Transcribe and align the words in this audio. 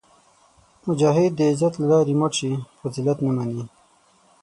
مجاهد 0.87 1.31
د 1.35 1.39
عزت 1.49 1.73
له 1.79 1.85
لارې 1.91 2.13
مړ 2.21 2.31
شي، 2.39 2.51
خو 2.77 2.85
ذلت 2.95 3.17
نه 3.25 3.31
مني. 3.37 3.63